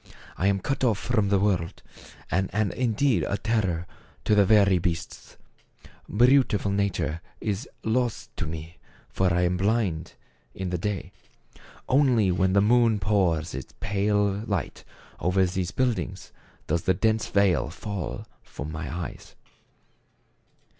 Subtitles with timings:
[0.35, 1.83] I am cut off from the world,
[2.31, 3.85] and am indeed a terror
[4.25, 5.37] to the very beasts!
[6.09, 8.79] Beautiful nature is lost to me;
[9.09, 10.13] for I am blind
[10.55, 11.03] in 100 THE CAE A VAN.
[11.03, 14.83] the clay; only when the moon pours its pale light
[15.19, 16.31] over these buildings
[16.65, 19.35] does the dense veil fall from my eyes."